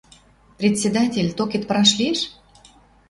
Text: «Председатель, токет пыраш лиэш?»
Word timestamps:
«Председатель, 0.59 1.29
токет 1.37 1.63
пыраш 1.67 1.89
лиэш?» 1.99 2.19